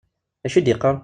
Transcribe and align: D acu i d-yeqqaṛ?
D 0.41 0.43
acu 0.45 0.57
i 0.57 0.61
d-yeqqaṛ? 0.61 0.95